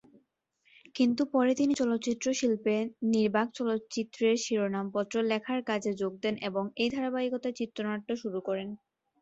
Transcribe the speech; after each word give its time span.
কিন্তু 0.95 1.21
পরে 1.33 1.51
তিনি 1.55 1.73
চলচ্চিত্র 1.75 2.25
শিল্পে 2.33 2.75
নির্বাক 3.11 3.47
চলচ্চিত্রের 3.57 4.35
শিরোনাম 4.43 4.85
পত্র 4.95 5.15
লেখার 5.31 5.59
কাজে 5.69 5.91
যোগ 6.01 6.13
দেন 6.23 6.35
এবং 6.49 6.63
এই 6.81 6.89
ধারাবাহিকতায় 6.91 7.57
চিত্রনাট্য 7.59 8.07
রচনা 8.07 8.21
শুরু 8.21 8.39
করেন। 8.47 8.69